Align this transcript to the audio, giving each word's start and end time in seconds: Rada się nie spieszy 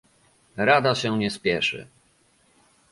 Rada 0.57 0.95
się 0.95 1.17
nie 1.17 1.31
spieszy 1.31 1.87